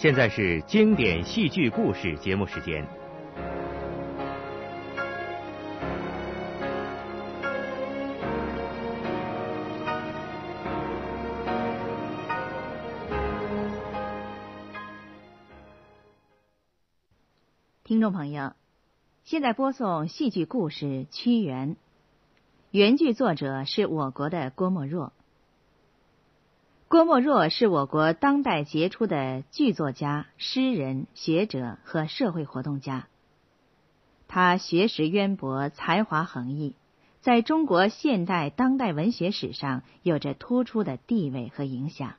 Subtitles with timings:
[0.00, 2.86] 现在是经典戏剧故事节目时间。
[17.82, 18.52] 听众朋友，
[19.24, 21.74] 现在播送戏剧故事《屈原》，
[22.70, 25.12] 原剧作者是我国的郭沫若。
[26.88, 33.08] 郭沫若是我国当代杰出的剧作家、诗人、学者和社会活动家。
[34.26, 36.74] 他学识渊博，才华横溢，
[37.20, 42.14] 在中国现代当代文学史上有着突出的地位和影响。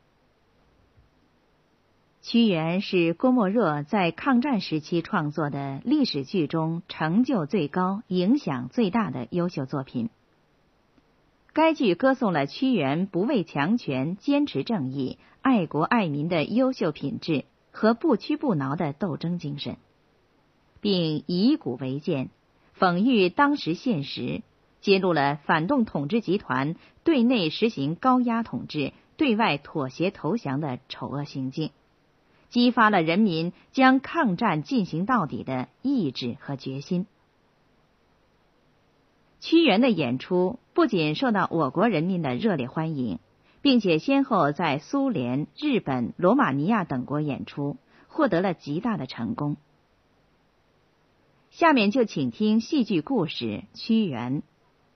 [2.21, 10.11] 屈原是郭沫若在抗战时期创作的历史剧中成就最高、影响最大的优秀作品。
[11.61, 19.75] 该剧歌颂了屈原不畏强权、坚持正义、爱国爱民的优秀品质和不屈不挠的斗争精神，
[20.79, 22.29] 并以古为鉴，
[22.79, 24.41] 讽喻当时现实，
[24.79, 31.71] 揭露了反动统治集团对内实行高压统治、对外妥协投降的丑恶行径，
[32.47, 37.05] 激发了人民将抗战进行到底的意志和决心。
[39.41, 43.19] 屈原的演出不仅受到我国人民的热烈欢迎，
[43.61, 47.77] 并且先后在苏联、日本、罗马尼亚等国演出，
[48.09, 49.55] 获得了极大的成功。
[51.51, 54.41] 下面就请听戏剧故事《屈原》，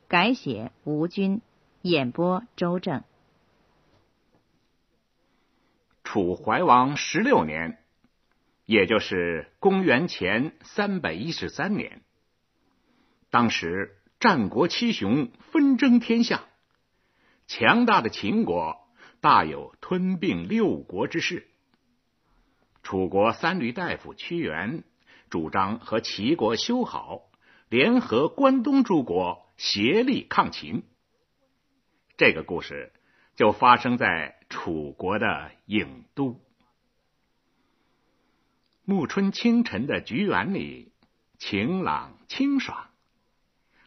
[0.10, 1.42] 改写吴军，
[1.82, 3.04] 演播周正。
[6.04, 7.80] 楚怀王十六年，
[8.66, 12.02] 也就是公元前三百一十三年，
[13.32, 13.96] 当时。
[14.24, 16.46] 战国七雄纷争天下，
[17.46, 18.88] 强大的秦国
[19.20, 21.50] 大有吞并六国之势。
[22.84, 24.86] 楚国三闾大夫屈原
[25.30, 27.24] 主张和齐国修好，
[27.68, 30.84] 联合关东诸国协力抗秦。
[32.16, 32.94] 这个故事
[33.36, 36.40] 就发生在楚国的郢都。
[38.86, 40.94] 暮春清晨的菊园里，
[41.40, 42.88] 晴朗清爽。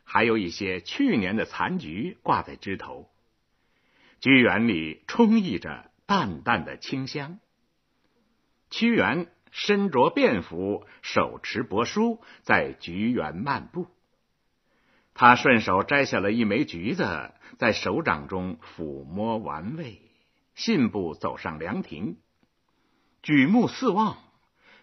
[0.08, 3.10] 还有一些去年的残菊挂在枝头，
[4.20, 7.40] 菊园里充溢着淡淡的清香。
[8.70, 13.88] 屈原身着便服，手持帛书，在菊园漫步。
[15.12, 20.00] 他顺手摘下了一枚橘子，在手掌中抚摸玩味，
[20.54, 22.16] 信步走上凉亭，
[23.22, 24.18] 举目四望，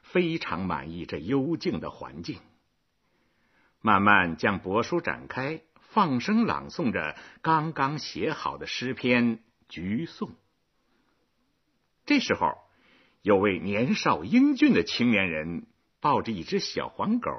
[0.01, 2.40] 非常满意这幽静的环境。
[3.86, 10.30] 慢慢将帛书展开，放声朗诵着刚刚写好的诗篇《橘颂》。
[12.06, 12.60] 这时候，
[13.22, 15.68] 有位年少英俊的青年人
[16.00, 17.30] 抱着一只小黄狗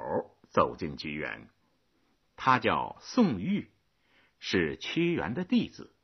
[0.51, 1.49] 走进菊园，
[2.35, 3.71] 他叫宋玉，
[4.37, 5.95] 是屈原的弟子。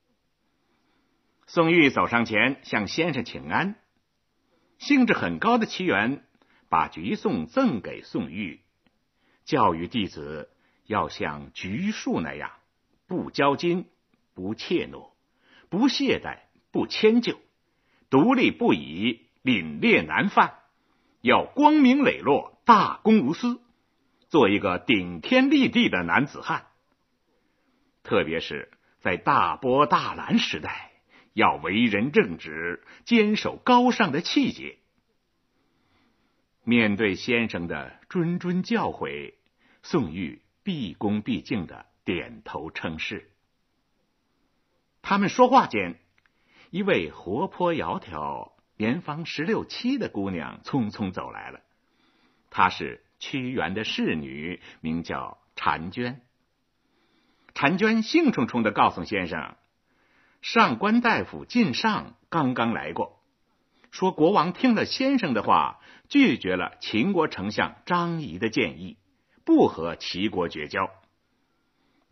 [1.46, 3.76] 宋玉走上前向先生请安，
[4.80, 6.26] 兴致很高的屈原
[6.68, 8.61] 把橘颂赠给宋玉。
[9.46, 10.50] 教育弟子
[10.86, 12.52] 要像橘树那样，
[13.08, 13.86] 不骄矜，
[14.34, 15.12] 不怯懦，
[15.70, 16.40] 不懈怠，
[16.72, 17.40] 不迁就，
[18.10, 20.60] 独立不倚，凛冽难犯，
[21.22, 23.62] 要光明磊落，大公无私，
[24.30, 26.68] 做一个顶天立地的男子汉。
[28.04, 30.92] 特别是在大波大澜时代，
[31.34, 34.78] 要为人正直，坚守高尚的气节。
[36.64, 39.34] 面对先生的谆谆教诲，
[39.82, 43.32] 宋玉毕恭毕敬的点头称是。
[45.02, 46.00] 他们说话间，
[46.70, 51.62] 一位活泼窈窕、年方十六七的姑娘匆匆走来了。
[52.52, 56.22] 她是屈原的侍女，名叫婵娟。
[57.56, 59.56] 婵娟兴冲冲的告诉先生，
[60.44, 63.21] 上官大夫晋上刚刚来过。
[63.92, 68.98] 说国王听了先生的话，拒绝了秦国丞相张仪的建议，
[69.44, 70.90] 不和齐国绝交。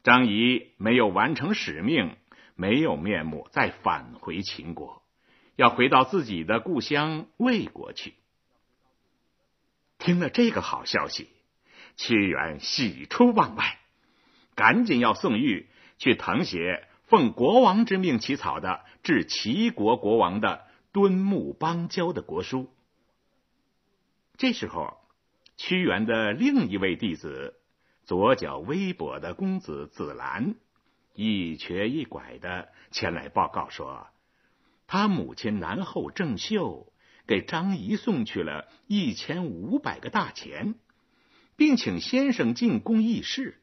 [0.03, 2.17] 张仪没有完成使命，
[2.55, 5.01] 没有面目再返回秦国，
[5.55, 8.13] 要回到自己的故乡魏国去。
[9.97, 11.29] 听了这个好消息，
[11.95, 13.79] 屈原喜出望外，
[14.53, 20.67] 赶紧要宋玉去誊写奉国王之命起草的致齐国国王的。
[20.91, 22.73] 敦睦邦交的国书。
[24.37, 24.97] 这时候，
[25.57, 27.59] 屈原的另一位弟子，
[28.03, 30.55] 左脚微跛的公子子兰，
[31.13, 34.07] 一瘸一拐的前来报告说，
[34.87, 36.91] 他母亲南后郑袖
[37.27, 40.75] 给张仪送去了一千五百个大钱，
[41.55, 43.61] 并请先生进宫议事。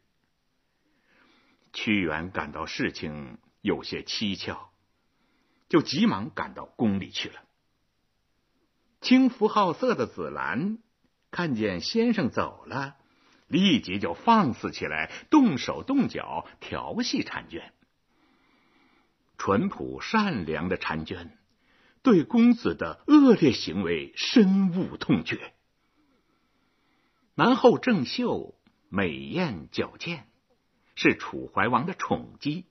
[1.73, 4.70] 屈原感到事情有些蹊跷，
[5.69, 7.43] 就急忙赶到宫里去了。
[9.01, 10.79] 轻浮好色的紫兰
[11.31, 12.97] 看见先生走了，
[13.47, 17.73] 立即就放肆起来，动手动脚调戏婵娟。
[19.39, 21.39] 淳朴善良的婵娟
[22.03, 25.53] 对公子的恶劣行为深恶痛绝。
[27.35, 28.55] 南后郑袖
[28.89, 30.27] 美艳矫健，
[30.95, 32.65] 是楚怀王的宠姬。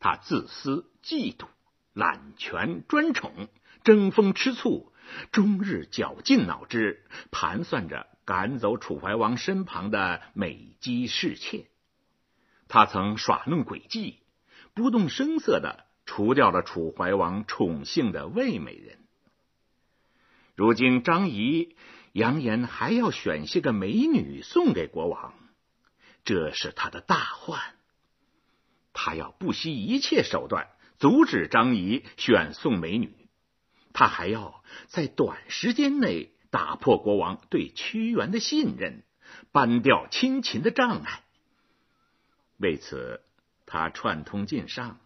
[0.00, 1.46] 他自私、嫉妒、
[1.96, 3.48] 揽权、专宠、
[3.82, 4.92] 争风吃醋，
[5.32, 7.02] 终日绞尽脑汁，
[7.32, 11.66] 盘算着赶走楚怀王身旁的美姬侍妾。
[12.68, 14.20] 他曾耍弄诡计。
[14.74, 18.98] 不动声色的除掉了楚怀王宠幸的魏美人。
[20.54, 21.74] 如今张仪
[22.12, 25.32] 扬言还要选些个美女送给国王，
[26.24, 27.58] 这是他的大患。
[28.92, 33.14] 他要不惜一切手段阻止张仪选送美女，
[33.92, 39.02] 他还要在短时间内打破国王对屈原的信任，
[39.52, 41.24] 搬掉亲情的障碍。
[42.58, 43.22] 为此。
[43.68, 45.00] 他串通晋上，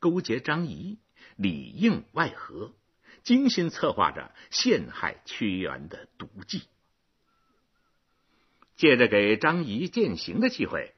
[0.00, 0.98] 勾结张仪，
[1.36, 2.74] 里应外合，
[3.22, 6.62] 精心策划着陷害屈原的毒计。
[8.74, 10.92] 借着给张仪践行的机会，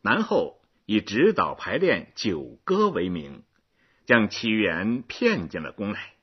[0.00, 3.42] 南后以指导排练九歌为名，
[4.06, 6.14] 将屈原骗进了宫来。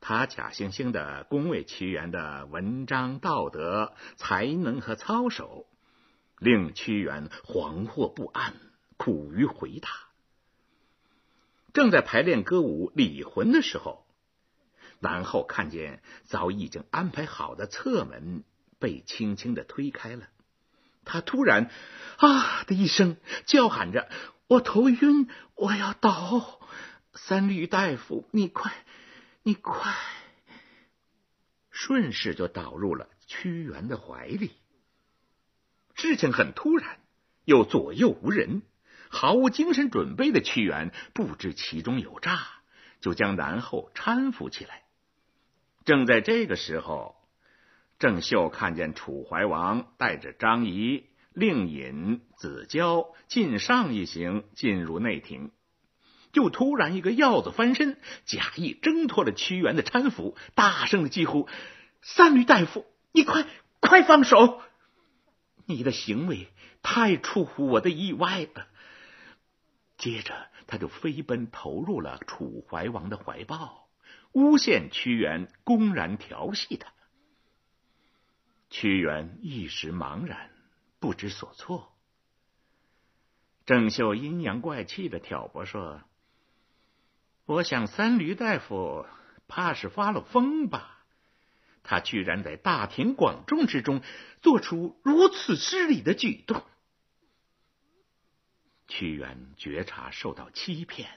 [0.00, 5.66] 他假惺惺的恭维屈原的文章、道德、才能和操守，
[6.38, 8.54] 令屈原惶惑不安。
[8.96, 9.88] 苦于回答。
[11.72, 14.04] 正在排练歌舞《礼魂》的时候，
[14.98, 18.42] 南后看见早已经安排好的侧门
[18.80, 20.26] 被轻轻的推开了，
[21.08, 21.70] 他突然
[22.18, 23.16] 啊的一声
[23.46, 24.08] 叫喊着
[24.46, 26.60] ：“我头晕，我要倒！
[27.14, 28.72] 三闾大夫，你快，
[29.42, 29.92] 你快！”
[31.72, 34.52] 顺势就倒入了屈原的怀里。
[35.94, 37.00] 事情很突然，
[37.44, 38.62] 又左右无人。
[39.10, 42.46] 毫无精神准备的屈原不知其中有诈，
[43.00, 44.82] 就将南后搀扶起来。
[45.86, 47.16] 正在这个时候，
[47.98, 55.50] 郑袖看见楚怀王带着张仪、令尹、子交、晋上一行进入内廷，
[56.32, 61.48] 就突然一个鹞子翻身，假意挣脱了屈原的搀扶，大声的疾呼
[62.00, 63.46] ：“三闾大夫，你快
[63.80, 64.60] 快放手！
[65.66, 66.48] 你的行为
[66.82, 68.68] 太出乎我的意外了。”
[69.98, 73.88] 接着，他就飞奔投入了楚怀王的怀抱，
[74.30, 76.92] 诬陷屈原公然调戏他。
[78.70, 80.50] 屈原一时茫然，
[80.98, 81.92] 不知所措。
[83.64, 86.02] 郑袖阴阳怪气的挑拨说
[87.46, 89.06] ：“我想三闾大夫
[89.46, 91.04] 怕是发了疯吧？
[91.82, 94.02] 他居然在大庭广众之中
[94.42, 96.62] 做出如此失礼的举动。”
[98.88, 101.10] 屈原觉察受到欺骗，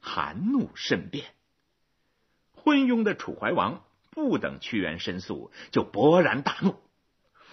[0.00, 1.32] 含怒申辩。
[2.52, 6.80] 昏庸的楚怀王不等屈原申诉，就勃然大怒：“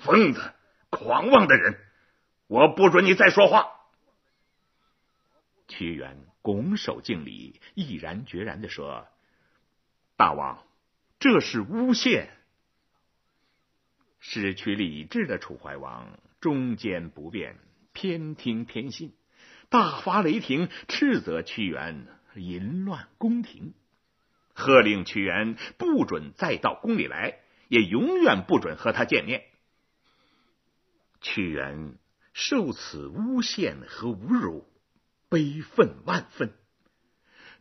[0.04, 0.54] 疯子，
[0.90, 1.80] 狂妄的人，
[2.48, 3.72] 我不准你再说话！”
[5.68, 9.08] 屈原拱手敬礼，毅然决然的说
[10.18, 10.64] ：“大王，
[11.20, 12.30] 这是诬陷。”
[14.20, 17.58] 失去理智的楚怀王中坚不变，
[17.94, 19.16] 偏听偏信。
[19.70, 22.06] 大发雷霆，斥责屈原
[22.36, 23.74] 淫乱宫廷，
[24.54, 27.40] 喝令屈原不准再到宫里来，
[27.70, 29.46] 也永远不准和他见面。
[31.22, 31.98] 屈原
[32.34, 34.68] 受此诬陷和侮辱，
[35.30, 36.54] 悲愤万分，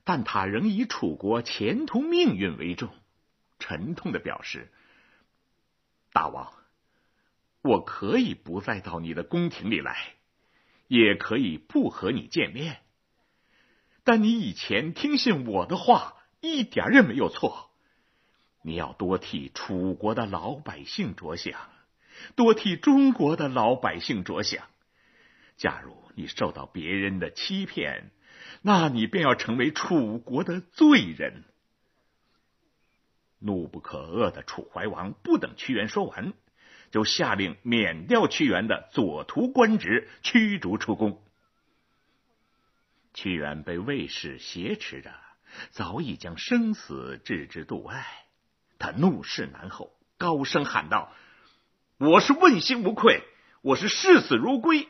[0.03, 2.93] 但他仍以楚国前途命运为重，
[3.59, 4.73] 沉痛的表示
[6.13, 6.53] ：“大王，
[7.63, 10.15] 我可以不再到你的宫廷里来。”
[10.91, 12.79] 也可以不和你见面，
[14.03, 17.71] 但你以前听信我的话，一点也没有错。
[18.63, 21.71] 你要多替楚国的老百姓着想，
[22.37, 24.67] 多替中国的老百姓着想。
[25.57, 28.11] 假如你受到别人的欺骗，
[28.63, 31.45] 那你便要成为楚国的罪人。
[33.39, 36.33] 怒不可遏的楚怀王不等屈原说完。
[36.91, 41.23] 就下令免掉屈原的左徒官职，驱逐出宫。
[43.15, 45.15] 屈原被卫士挟持着，
[45.71, 48.05] 早已将生死置之度外。
[48.81, 51.13] 他怒视南后，高声喊道
[52.01, 53.23] ：“我是问心无愧，
[53.61, 54.89] 我是视死如归，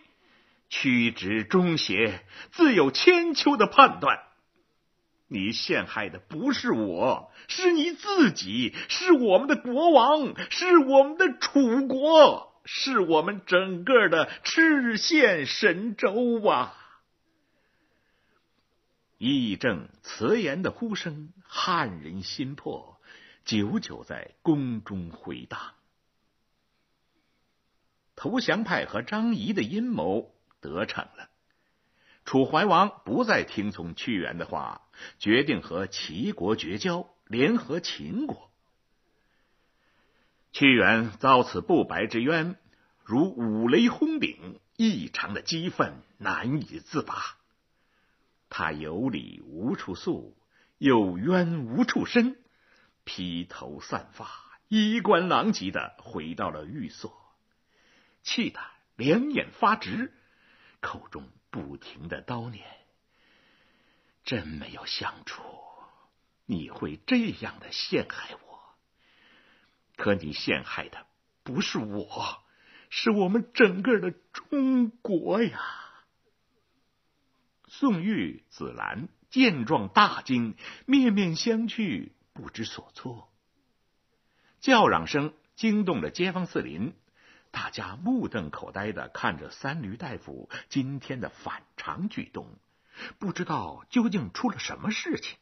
[0.69, 4.21] 曲直中邪，自有千秋的判断。
[5.27, 16.77] 你陷害的不是我，是你自己，是我们的国王，是我们的楚国，是我们整个的赤县神州啊！”
[19.19, 23.01] 义正辞严的呼声撼人心魄。
[23.45, 25.59] 久久在宫中回荡。
[28.21, 31.31] 投降派和张仪的阴谋得逞了，
[32.27, 34.83] 楚怀王不再听从屈原的话，
[35.19, 38.51] 决定和齐国绝交，联合秦国。
[40.53, 42.57] 屈原遭此不白之冤，
[43.05, 47.39] 如五雷轰顶，异常的激愤，难以自拔。
[48.51, 50.37] 他有理无处诉，
[50.77, 52.37] 有冤无处伸。
[53.05, 54.29] 披头散发、
[54.69, 57.19] 衣冠狼藉的回到了寓所，
[58.23, 58.61] 气得
[58.97, 60.13] 两眼发直，
[60.81, 62.65] 口中不停的叨念
[64.25, 65.43] ：“真没有想出
[66.47, 68.61] 你会这样的陷害我。
[69.97, 71.07] 可你陷害的
[71.43, 72.43] 不是我，
[72.89, 75.61] 是我们整个的中国呀！”
[77.69, 82.13] 宋玉、紫兰见状大惊，面面相觑。
[82.33, 83.31] 不知所措，
[84.61, 86.95] 叫嚷声惊动了街坊四邻，
[87.51, 92.59] 大家目瞪口呆的看着三闾大夫今天的反常举动，
[93.19, 95.37] 不知道究竟出了什么事情。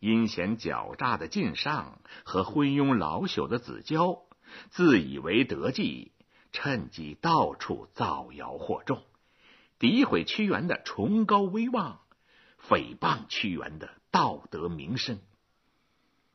[0.00, 4.22] 阴险狡诈的晋上和昏庸老朽的子交，
[4.70, 6.12] 自以为得计，
[6.52, 9.02] 趁机到处造谣惑众，
[9.80, 12.00] 诋毁屈原的崇高威望，
[12.68, 15.18] 诽谤屈原的道德名声。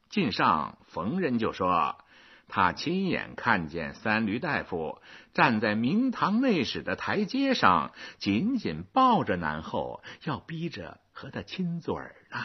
[0.09, 2.02] 晋上逢人就说，
[2.55, 5.01] 他亲眼看见三闾大夫
[5.33, 12.37] 站在明堂内室的台阶上，紧紧抱着南后，要逼着和他亲嘴儿呢。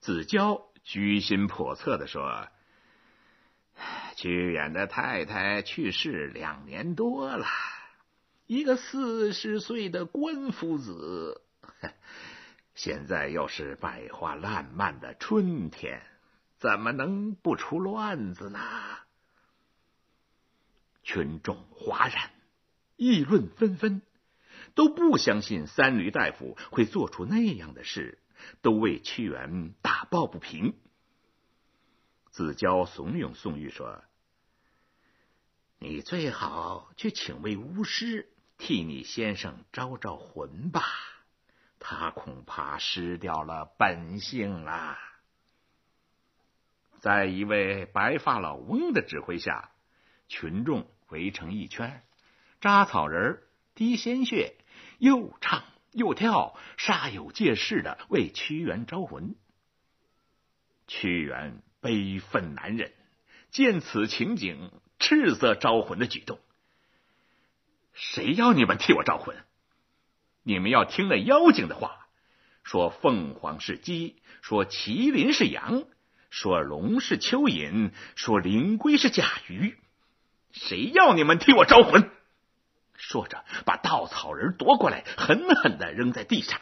[0.00, 2.48] 子娇居心叵测的说
[4.18, 7.46] ：“屈原的太太去世两年多了，
[8.48, 11.42] 一个四十岁的官夫子。
[12.74, 16.02] ”现在又是百花烂漫的春天，
[16.58, 18.60] 怎么能不出乱子呢？
[21.02, 22.30] 群众哗然，
[22.96, 24.02] 议论纷纷，
[24.74, 28.18] 都不相信三闾大夫会做出那样的事，
[28.60, 30.74] 都为屈原打抱不平。
[32.30, 34.02] 子交怂恿宋玉说
[35.80, 40.82] ：“你最好去请位巫师，替你先生招招魂吧。”
[41.80, 44.98] 他恐怕失掉了本性了。
[47.00, 49.70] 在一位白发老翁的指挥下，
[50.28, 52.02] 群众围成一圈，
[52.60, 53.42] 扎草人、
[53.74, 54.56] 滴鲜血，
[54.98, 59.36] 又唱又跳，煞有介事的为屈原招魂。
[60.86, 62.92] 屈原悲愤难忍，
[63.50, 66.40] 见此情景，斥责招魂的举动
[67.94, 69.36] ：“谁要你们替我招魂？”
[70.42, 72.08] 你们要听那妖精的话，
[72.62, 75.84] 说凤凰是鸡，说麒麟是羊，
[76.30, 79.78] 说龙是蚯蚓，说灵龟是甲鱼。
[80.52, 82.10] 谁要你们替我招魂？
[82.94, 86.60] 说着，把稻草人夺过来，狠狠的扔在地上。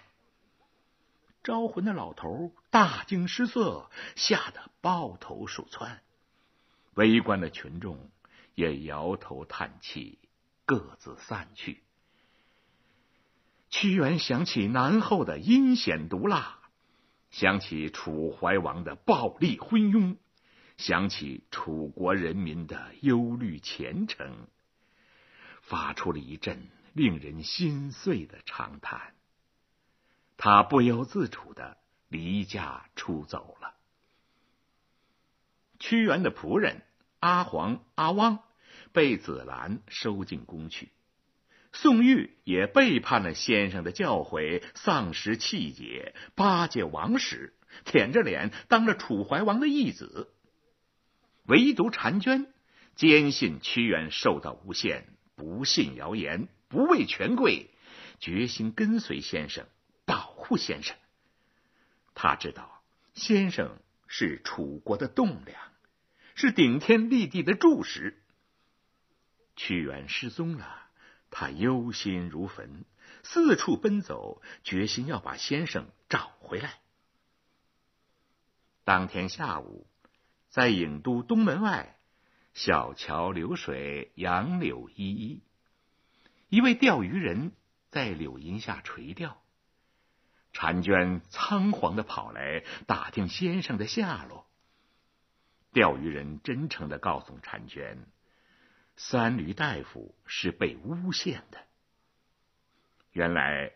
[1.43, 6.03] 招魂的老头大惊失色，吓得抱头鼠窜。
[6.95, 8.11] 围观的群众
[8.55, 10.19] 也摇头叹气，
[10.65, 11.83] 各自散去。
[13.71, 16.56] 屈原想起南后的阴险毒辣，
[17.37, 20.17] 想起楚怀王的暴力昏庸，
[20.79, 24.49] 想起楚国人民的忧虑前程，
[25.61, 29.13] 发出了一阵令人心碎的长叹。
[30.39, 31.77] 他不由自主的
[32.09, 33.75] 离家出走了。
[35.79, 36.85] 屈原的仆人
[37.21, 38.39] 阿黄、阿汪
[38.95, 40.91] 被子兰收进宫去。
[41.77, 47.53] 宋玉也背叛了先生的教诲，丧失气节，巴结王室，
[47.85, 50.33] 舔着脸当了楚怀王的义子。
[51.45, 52.51] 唯独婵娟
[52.95, 57.69] 坚信屈原受到诬陷，不信谣言，不畏权贵，
[58.21, 59.67] 决心跟随先生，
[60.07, 60.97] 保护先生。
[62.15, 63.79] 他知道先生
[64.09, 65.61] 是楚国的栋梁，
[66.35, 68.19] 是顶天立地的柱石。
[69.57, 70.86] 屈原失踪了。
[71.39, 72.87] 他忧心如焚，
[73.23, 76.81] 四处奔走，决心要把先生找回来。
[78.85, 79.87] 当天下午，
[80.49, 81.99] 在郢都东门外，
[82.55, 85.43] 小桥流水，杨柳依依。
[86.49, 87.53] 一位钓鱼人
[87.91, 89.37] 在柳荫下垂钓。
[90.55, 94.47] 婵娟仓皇的跑来打听先生的下落。
[95.75, 98.07] 钓鱼人真诚的告诉婵娟，
[98.97, 101.65] 三驴大夫是被诬陷的。
[103.13, 103.73] 原来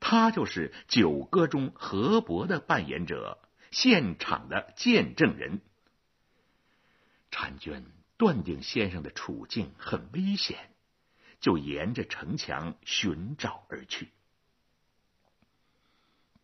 [0.00, 3.38] 他就是九歌中河伯的扮演者，
[3.70, 5.60] 现场的见证人。
[7.30, 7.84] 婵娟
[8.16, 10.70] 断定先生的处境很危险，
[11.40, 14.10] 就沿着城墙寻找而去。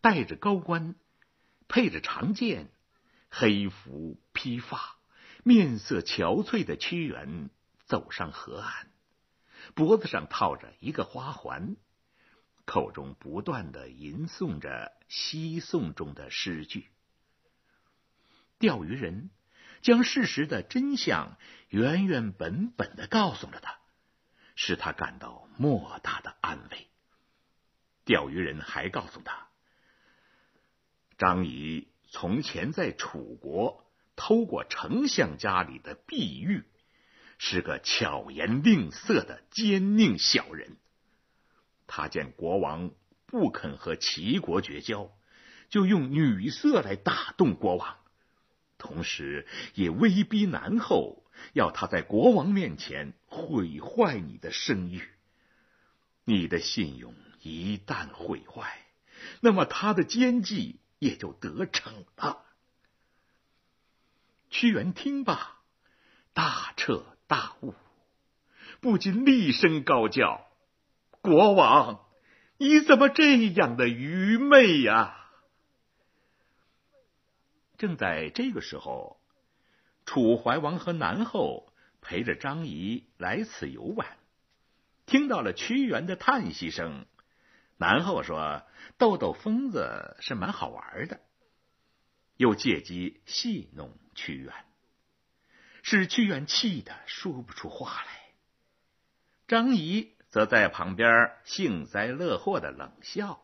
[0.00, 0.94] 戴着高冠，
[1.66, 2.68] 配着长剑，
[3.28, 4.96] 黑服披发，
[5.42, 7.50] 面色憔悴的屈原
[7.86, 8.88] 走上河岸，
[9.74, 11.76] 脖子上套着一个花环，
[12.64, 16.88] 口中不断的吟诵着西宋中的诗句。
[18.58, 19.30] 钓鱼人
[19.82, 21.38] 将事实的真相
[21.68, 23.78] 原原本本的告诉了他，
[24.56, 26.88] 使他感到莫大的安慰。
[28.04, 29.48] 钓鱼人还告诉他。
[31.18, 33.84] 张仪从前在楚国
[34.16, 36.64] 偷过丞相家里的碧玉，
[37.38, 40.76] 是个巧言令色的奸佞小人。
[41.86, 42.90] 他见国王
[43.26, 45.10] 不肯和齐国绝交，
[45.68, 47.96] 就用女色来打动国王，
[48.78, 55.02] 同时也威逼南后，要他在国王面前毁坏你的声誉。
[56.24, 58.86] 你的信用一旦毁坏，
[59.40, 60.80] 那么他的奸计。
[60.98, 62.42] 也就得逞了。
[64.48, 65.58] 屈原听罢，
[66.32, 67.74] 大彻大悟，
[68.80, 70.46] 不禁厉声高叫
[71.22, 72.06] ：“国王，
[72.58, 75.16] 你怎么这样的愚昧呀！”
[77.78, 79.20] 正在这个时候，
[80.04, 84.16] 楚怀王和南后陪着张仪来此游玩，
[85.04, 87.06] 听到了屈原的叹息声。
[87.76, 88.62] 南后说
[88.96, 91.20] ：“逗逗疯子是蛮好玩的。”
[92.38, 94.54] 又借机戏弄屈原，
[95.88, 98.08] 使屈原气得说不出话来。
[99.46, 103.40] 张仪则在旁边幸灾乐祸的冷笑。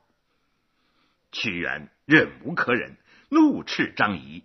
[1.31, 2.97] 屈原忍无可忍，
[3.29, 4.43] 怒斥张仪：“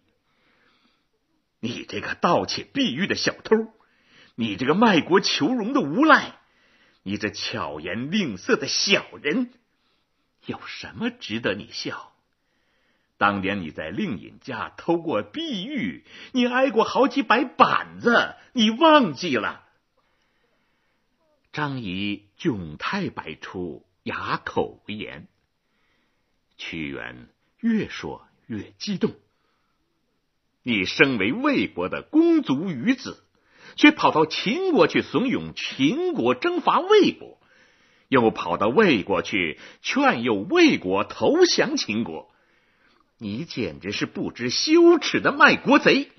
[1.59, 3.55] 你这个盗窃碧玉的小偷，
[4.35, 6.35] 你这个卖国求荣的无赖，
[7.01, 9.51] 你这巧言令色的小人！”
[10.45, 12.13] 有什么值得你笑？
[13.17, 19.63] 当年你在令尹家偷过碧玉，你挨过好几百板子，你忘记了？
[21.51, 25.27] 张仪窘态百出，哑口无言。
[26.57, 29.15] 屈原越说越激动。
[30.61, 33.23] 你身为魏国的公族余子，
[33.75, 37.39] 却跑到秦国去怂恿秦国征伐魏国。
[38.09, 42.31] 又跑到魏国去劝诱魏国投降秦国，
[43.17, 46.11] 你简直是不知羞耻的卖国贼！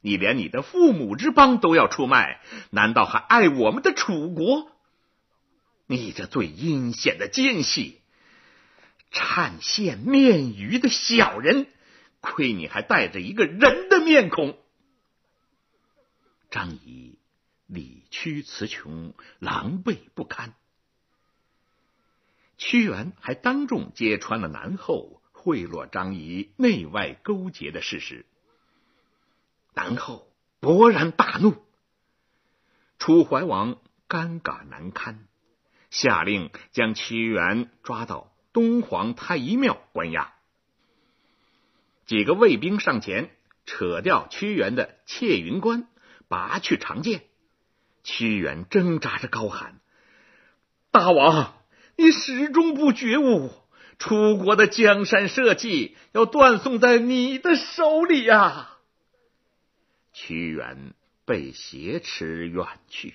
[0.00, 2.40] 你连你的父母之邦都要出卖，
[2.70, 4.70] 难道还爱我们的楚国？
[5.86, 8.00] 你这最阴险的奸细，
[9.10, 11.66] 颤现面鱼的小人，
[12.20, 14.56] 亏你还带着一个人的面孔！
[16.50, 17.18] 张仪
[17.66, 20.54] 理屈词穷，狼狈不堪。
[22.56, 28.26] 屈原还当众揭穿了南后贿赂张仪、内外勾结的事实。
[29.72, 31.54] 南后勃然大怒，
[32.98, 35.26] 楚怀王尴尬难堪，
[35.88, 40.34] 下令将屈原抓到东皇太一庙关押。
[42.04, 43.30] 几个卫兵上前
[43.64, 45.88] 扯掉屈原的窃云冠，
[46.28, 47.22] 拔去长剑。
[48.04, 49.80] 屈原挣扎着高喊
[50.92, 51.54] ：“大王！”
[51.96, 53.52] 你始终不觉悟，
[54.00, 58.70] 楚国的江山社稷要断送在你的手里呀！
[60.14, 60.94] 屈原
[61.26, 63.14] 被挟持远去，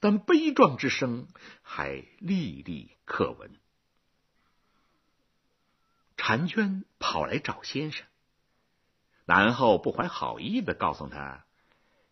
[0.00, 1.28] 但悲壮之声
[1.62, 3.52] 还历历可闻。
[6.16, 8.04] 婵娟跑来找先生，
[9.24, 11.44] 然后不怀好意的告诉他：“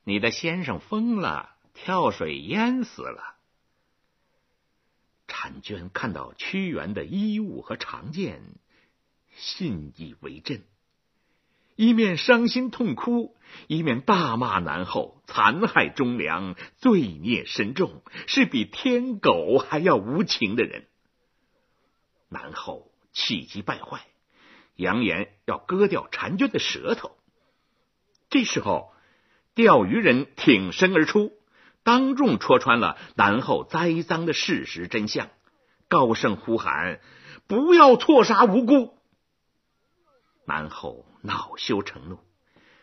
[0.05, 3.35] 你的先生疯了，跳水淹死了。”
[5.29, 8.43] 婵娟看到屈原的衣物和长剑，
[9.37, 10.65] 信以为真，
[11.77, 13.37] 一面伤心痛哭，
[13.69, 20.87] 一面大骂南后残害忠良，罪孽深重，是比天狗还要无情的人。
[22.29, 24.07] 南后气急败坏，
[24.75, 27.17] 扬言要割掉婵娟的舌头。
[28.29, 28.93] 这时候，
[29.55, 31.33] 钓鱼人挺身而出，
[31.89, 35.31] 当众戳穿了南后栽赃的事实真相，
[35.89, 37.01] 高声呼喊
[37.49, 38.99] ：“不要错杀无辜！”
[40.45, 42.19] 南后恼羞成怒，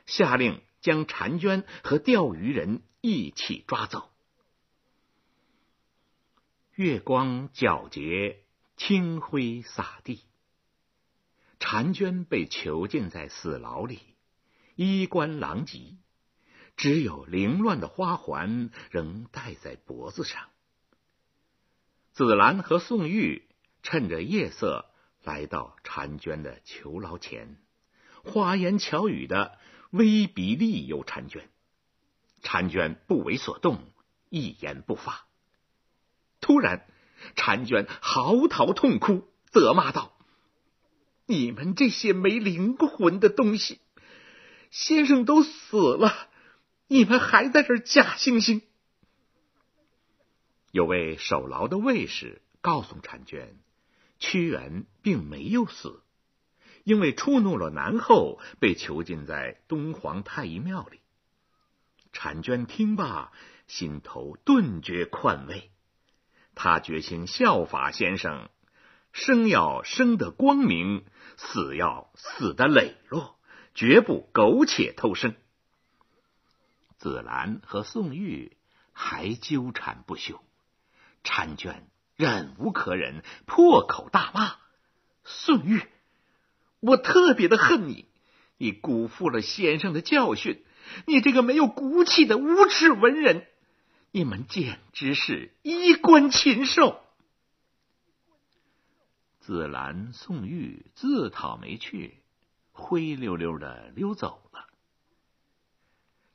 [0.08, 4.10] 下令将婵娟和钓鱼人一起抓走。
[6.74, 8.40] 月光皎洁，
[8.76, 10.24] 清辉洒地。
[11.60, 14.00] 婵娟被囚禁在死牢里，
[14.74, 15.96] 衣冠狼藉，
[16.78, 20.50] 只有凌乱的花环仍戴在脖子上。
[22.12, 23.48] 紫兰和宋玉
[23.84, 24.86] 趁着夜色
[25.24, 27.58] 来到婵娟的囚牢前，
[28.24, 29.58] 花言巧语的
[29.92, 31.50] 威逼利诱婵娟。
[32.42, 33.92] 婵娟不为所动，
[34.30, 35.26] 一言不发。
[36.40, 36.86] 突然，
[37.36, 40.16] 婵娟嚎啕痛哭，责骂道
[41.26, 43.80] ：“你们这些没灵魂的东西！
[44.70, 46.30] 先生都死了，
[46.88, 48.62] 你们还在这假惺惺！”
[50.72, 53.58] 有位守牢的卫士告诉婵娟，
[54.20, 56.02] 屈原并没有死，
[56.84, 61.00] 因为触怒了南后，被囚禁在东皇太一庙里。
[62.12, 63.32] 婵娟听罢，
[63.68, 65.72] 心头顿觉宽慰。
[66.56, 68.50] 他决心效法先生，
[69.12, 71.06] 生要生得光明，
[71.38, 73.40] 死要死得磊落，
[73.74, 75.36] 绝不苟且偷生。
[77.06, 78.58] 紫兰和宋玉
[78.92, 80.44] 还纠缠不休，
[81.24, 84.56] 婵娟忍无可忍，破口大骂
[85.24, 85.84] ：“宋玉，
[86.80, 88.08] 我特别的恨你！
[88.58, 90.64] 你辜负了先生的教训，
[91.06, 93.46] 你这个没有骨气的无耻文人！”
[94.10, 97.00] 你们简直是衣冠禽兽！
[99.42, 102.24] 紫兰、宋玉自讨没趣，
[102.72, 104.45] 灰溜溜的溜走。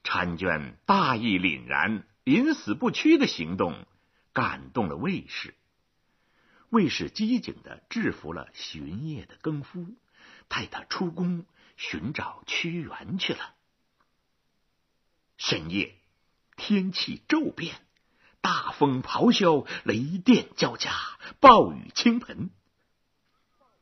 [0.02, 3.86] 婵娟大义凛然、临死不屈的行动，
[4.32, 5.54] 感动了卫士。
[6.68, 9.86] 卫士机警的制服了巡夜的更夫，
[10.48, 13.54] 带他出宫寻找屈原去了。
[15.36, 15.96] 深夜。
[16.62, 17.74] 天气骤变，
[18.42, 20.92] 大风咆哮，雷电交加，
[21.40, 22.50] 暴雨倾盆。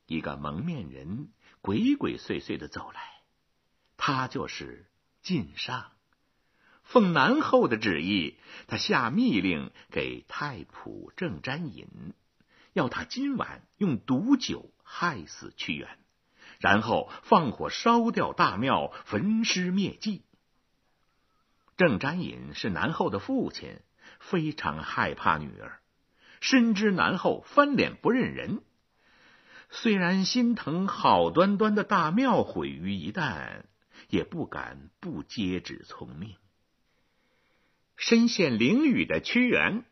[0.06, 3.00] 一个蒙面人鬼鬼祟祟的走来，
[3.96, 4.88] 他就是
[5.22, 5.90] 晋上。
[6.88, 11.86] 奉南后的旨意，他下密令给太仆郑瞻尹，
[12.72, 15.98] 要他今晚用毒酒害死屈原，
[16.58, 20.22] 然后放火烧掉大庙，焚尸灭迹。
[21.76, 23.80] 郑瞻尹是南后的父亲，
[24.18, 25.80] 非常害怕女儿，
[26.40, 28.62] 深知南后翻脸不认人。
[29.68, 33.64] 虽然心疼好端端的大庙毁于一旦，
[34.08, 36.34] 也不敢不接旨从命。
[37.98, 39.84] 身陷囹圄的屈原，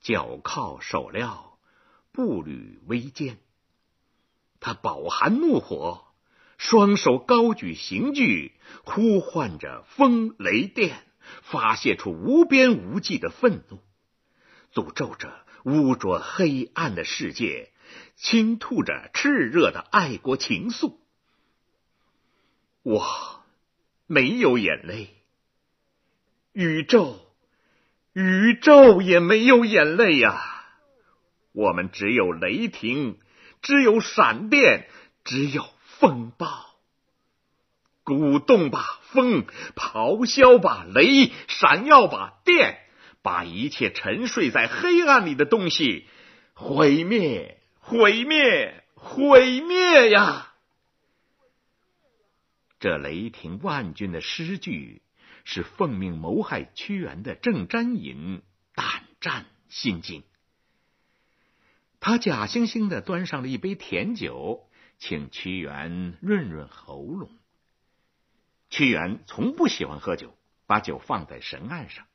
[0.00, 1.52] 脚铐手镣，
[2.10, 3.38] 步履维艰。
[4.58, 6.06] 他饱含怒火，
[6.58, 11.06] 双手高举刑具，呼唤着风雷电。
[11.42, 13.78] 发泄出无边无际的愤怒，
[14.74, 17.70] 诅咒着污浊黑暗的世界，
[18.16, 20.96] 倾吐着炽热的爱国情愫。
[22.82, 23.44] 我
[24.06, 25.14] 没有眼泪，
[26.52, 27.29] 宇宙，
[28.12, 30.64] 宇宙也没有眼泪呀。
[31.52, 33.18] 我们只有雷霆，
[33.62, 34.88] 只有闪电，
[35.24, 36.48] 只有风暴。
[38.02, 39.44] 鼓动吧，风；
[39.76, 42.76] 咆哮吧，雷；闪耀吧，电；
[43.22, 46.06] 把一切沉睡在黑暗里的东西
[46.54, 50.52] 毁灭，毁灭，毁灭呀！
[52.80, 55.02] 这雷霆万钧的诗句，
[55.52, 58.40] 是奉命谋害屈原的郑詹尹
[58.72, 60.22] 胆战心惊。
[61.98, 67.32] 他假惺惺的端上了一杯甜酒，请屈原润润喉咙。
[68.68, 72.06] 屈原从不喜欢喝酒，把酒放在神案上。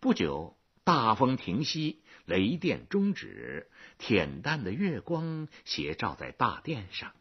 [0.00, 3.70] 不久，大风停息，雷电终止，
[4.00, 7.12] 恬淡的月光斜照在大殿上。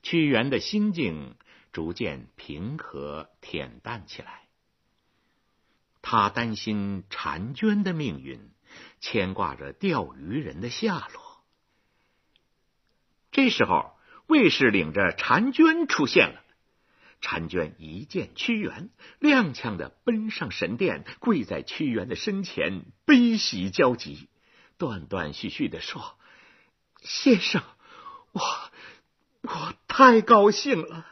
[0.00, 1.36] 屈原的心境
[1.78, 4.48] 逐渐平和恬淡起来。
[6.02, 8.50] 他担心婵娟的命运，
[8.98, 11.44] 牵挂着钓鱼人的下落。
[13.30, 13.92] 这时候，
[14.26, 16.42] 卫士领着婵娟出现了。
[17.22, 24.28] 婵娟一见屈原，踉跄的奔上神殿，跪在屈原的身前，悲喜交集，
[24.78, 26.18] 断断续续的说
[27.02, 27.62] ：“先生，
[28.32, 28.42] 我
[29.42, 31.06] 我太高兴了。”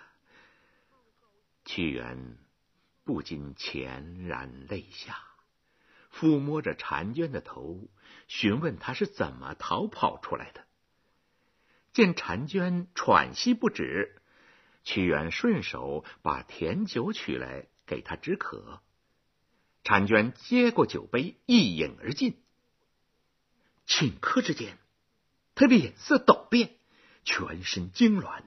[1.66, 2.38] 屈原
[3.05, 5.18] 不禁潸然泪下，
[6.12, 7.88] 抚摸着婵娟的头，
[8.29, 10.64] 询问她是怎么逃跑出来的。
[11.92, 14.22] 见婵娟喘息不止，
[14.85, 18.81] 屈原顺手把甜酒取来给她止渴。
[19.83, 22.40] 婵娟接过酒杯，一饮而尽。
[23.88, 24.79] 顷刻之间，
[25.57, 26.76] 她脸色陡变，
[27.24, 28.44] 全身痉挛，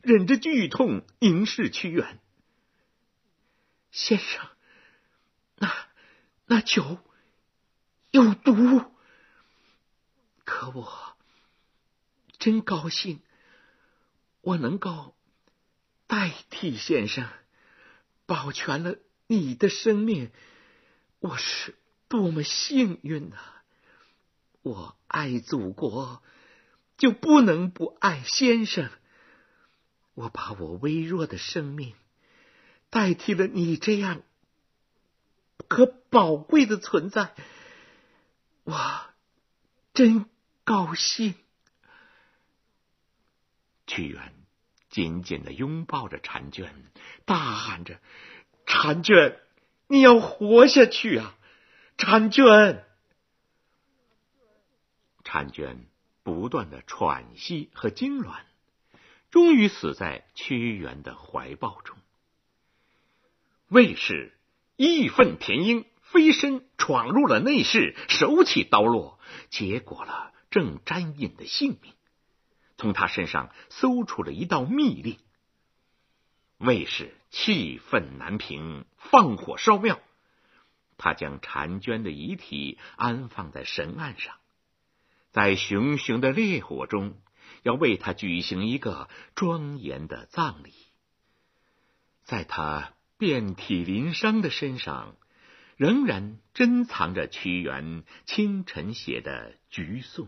[0.00, 2.20] 忍着剧痛凝视屈原。
[3.92, 4.48] 先生，
[5.56, 5.72] 那
[6.46, 6.98] 那酒
[8.10, 8.90] 有毒，
[10.44, 11.16] 可我
[12.38, 13.20] 真高兴，
[14.40, 15.14] 我能够
[16.06, 17.28] 代替先生
[18.26, 20.32] 保全了你的生命。
[21.20, 21.76] 我是
[22.08, 23.36] 多么幸运呐！
[24.62, 26.22] 我爱祖国，
[26.96, 28.90] 就不能不爱先生。
[30.14, 31.94] 我把我微弱的生命
[32.92, 34.20] 代替了你这样
[35.66, 37.34] 可宝贵的存在，
[38.64, 38.76] 我
[39.94, 40.28] 真
[40.64, 41.34] 高兴。
[43.86, 44.34] 屈原
[44.90, 46.92] 紧紧的拥抱着婵娟，
[47.24, 47.98] 大喊着
[48.68, 49.40] ：“婵娟！”
[49.88, 51.34] 你要活下去啊，
[51.96, 52.84] 婵娟！
[55.24, 55.86] 婵娟
[56.22, 58.42] 不断的喘息和痉挛，
[59.30, 61.96] 终于死在屈原的怀抱中。
[63.72, 64.34] 卫士
[64.76, 71.94] 义愤填膺，飞身闯入了内室，手起刀落，结果了郑沾尹的性命，
[72.76, 75.16] 从他身上搜出了一道密令。
[76.58, 79.98] 卫士气愤难平，放火烧庙。
[80.98, 84.34] 他将婵娟的遗体安放在神案上，
[85.30, 87.16] 在熊熊的烈火中，
[87.62, 90.74] 要为他举行一个庄严的葬礼。
[92.22, 95.14] 在他遍体鳞伤的身上，
[95.76, 100.26] 仍然珍藏着屈原清晨写的《橘颂》。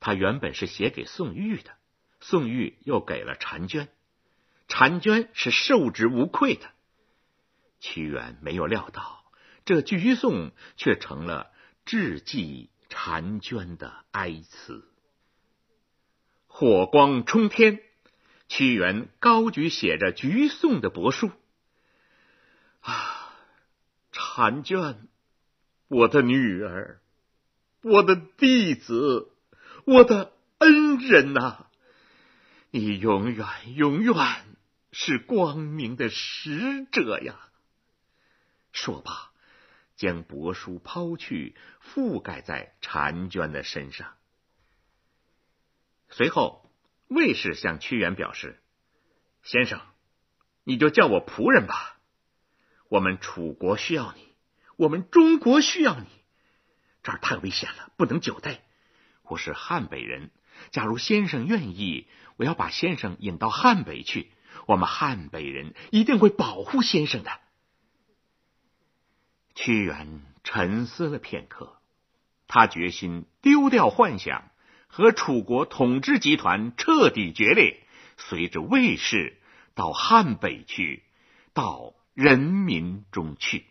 [0.00, 1.76] 他原本是写给宋玉的，
[2.22, 3.90] 宋玉又给了婵娟。
[4.66, 6.70] 婵娟是受之无愧的，
[7.80, 9.30] 屈原没有料到，
[9.66, 11.50] 这橘颂却成了
[11.84, 14.90] 致祭婵娟的哀词。
[16.46, 17.82] 火光冲天，
[18.48, 21.30] 屈原高举写着《橘颂》的帛书。
[22.80, 23.34] 啊，
[24.12, 25.08] 婵娟，
[25.88, 27.00] 我的女儿，
[27.82, 29.30] 我的弟子，
[29.84, 31.66] 我的恩人呐，
[32.70, 34.14] 你永远，永远。
[34.90, 37.50] 是光明的使者呀！
[38.72, 39.30] 说罢，
[39.96, 44.14] 将帛书抛去，覆盖在婵娟的身上。
[46.08, 46.72] 随后，
[47.08, 48.58] 卫士向屈原表示
[49.44, 49.78] ：“先生，
[50.64, 51.97] 你就叫我仆人吧。
[52.88, 54.28] 我们楚国需要你，
[54.76, 56.06] 我们中国需要你。
[57.02, 58.60] 这儿太危险了，不能久待。
[59.22, 60.30] 我是汉北人，
[60.70, 64.30] 假如先生愿意，我要把先生引到汉北去。”
[64.66, 67.30] 我们汉北人一定会保护先生的。
[69.54, 71.80] 屈原沉思了片刻，
[72.46, 74.50] 他决心丢掉幻想，
[74.86, 77.82] 和楚国统治集团彻底决裂，
[78.18, 79.40] 随着卫士
[79.74, 81.04] 到汉北去，
[81.54, 83.64] 到人民中去。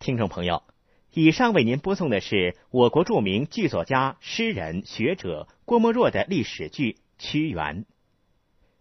[0.00, 0.64] 听众朋友，
[1.12, 7.84] 以上为您播送的是我国著名剧作家、诗人、学者郭沫若的历史剧《屈原》。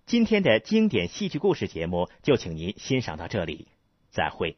[0.08, 3.68] 今天的经典戏剧故事节目就请您欣赏到这里，
[4.10, 4.58] 再会。